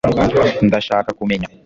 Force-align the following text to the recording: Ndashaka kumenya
Ndashaka 0.67 1.09
kumenya 1.19 1.47